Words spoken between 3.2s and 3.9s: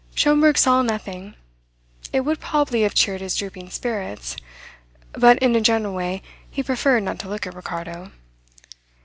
his drooping